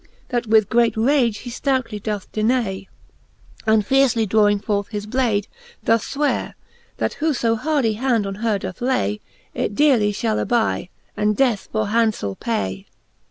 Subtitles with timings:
[0.29, 2.87] That with great rage he ftoutly doth denay;
[3.67, 5.47] And fiercely drawing forth his blade,
[5.85, 6.55] doth fweare,
[6.97, 9.21] That who fo hardie hand on her doth lay,
[9.53, 12.91] It dearely fhall aby, and death for handfell pay, XVI.